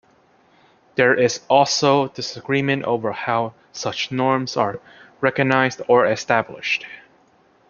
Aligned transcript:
There 0.95 1.13
is 1.13 1.41
also 1.47 2.07
disagreement 2.07 2.85
over 2.85 3.11
how 3.11 3.53
such 3.71 4.11
norms 4.11 4.57
are 4.57 4.79
recognized 5.21 5.83
or 5.87 6.07
established. 6.07 6.87